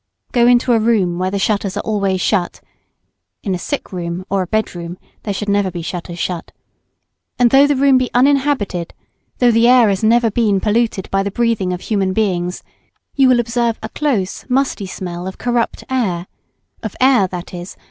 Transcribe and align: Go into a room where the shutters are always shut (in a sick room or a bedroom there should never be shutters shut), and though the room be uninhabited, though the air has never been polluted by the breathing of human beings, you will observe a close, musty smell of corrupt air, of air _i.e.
Go 0.31 0.47
into 0.47 0.73
a 0.73 0.79
room 0.79 1.19
where 1.19 1.29
the 1.29 1.37
shutters 1.37 1.77
are 1.77 1.81
always 1.81 2.19
shut 2.19 2.59
(in 3.43 3.53
a 3.53 3.59
sick 3.59 3.91
room 3.93 4.25
or 4.31 4.41
a 4.41 4.47
bedroom 4.47 4.97
there 5.21 5.33
should 5.35 5.47
never 5.47 5.69
be 5.69 5.83
shutters 5.83 6.17
shut), 6.17 6.51
and 7.37 7.51
though 7.51 7.67
the 7.67 7.75
room 7.75 7.99
be 7.99 8.09
uninhabited, 8.15 8.95
though 9.37 9.51
the 9.51 9.67
air 9.67 9.89
has 9.89 10.03
never 10.03 10.31
been 10.31 10.59
polluted 10.59 11.07
by 11.11 11.21
the 11.21 11.29
breathing 11.29 11.71
of 11.71 11.81
human 11.81 12.13
beings, 12.13 12.63
you 13.13 13.27
will 13.27 13.39
observe 13.39 13.77
a 13.83 13.89
close, 13.89 14.43
musty 14.49 14.87
smell 14.87 15.27
of 15.27 15.37
corrupt 15.37 15.83
air, 15.87 16.25
of 16.81 16.95
air 16.99 17.27
_i.e. 17.27 17.65